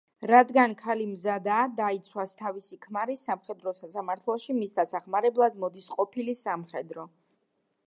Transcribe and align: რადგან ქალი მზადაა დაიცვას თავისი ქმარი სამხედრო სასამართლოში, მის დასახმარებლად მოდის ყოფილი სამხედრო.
რადგან 0.29 0.71
ქალი 0.77 1.03
მზადაა 1.09 1.67
დაიცვას 1.79 2.33
თავისი 2.39 2.79
ქმარი 2.87 3.17
სამხედრო 3.25 3.75
სასამართლოში, 3.81 4.57
მის 4.63 4.75
დასახმარებლად 4.81 5.63
მოდის 5.67 5.93
ყოფილი 6.01 6.39
სამხედრო. 6.45 7.09